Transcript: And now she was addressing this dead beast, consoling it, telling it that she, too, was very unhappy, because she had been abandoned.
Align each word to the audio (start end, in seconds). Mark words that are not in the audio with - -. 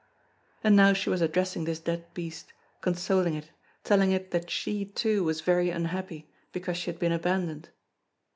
And 0.63 0.75
now 0.75 0.93
she 0.93 1.11
was 1.11 1.21
addressing 1.21 1.65
this 1.65 1.79
dead 1.79 2.11
beast, 2.15 2.53
consoling 2.81 3.35
it, 3.35 3.51
telling 3.83 4.11
it 4.11 4.31
that 4.31 4.49
she, 4.49 4.83
too, 4.83 5.23
was 5.23 5.41
very 5.41 5.69
unhappy, 5.69 6.27
because 6.51 6.77
she 6.77 6.89
had 6.89 6.97
been 6.99 7.11
abandoned. 7.11 7.69